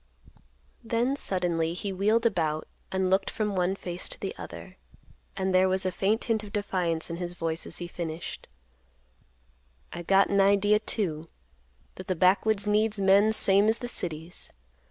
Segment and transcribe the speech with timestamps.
[0.83, 4.77] Then suddenly he wheeled about and looked from one face to the other;
[5.37, 8.47] and there was a faint hint of defiance in his voice, as he finished;
[9.93, 11.29] "I got an idea, too,
[11.97, 14.51] that the backwoods needs men same as the cities.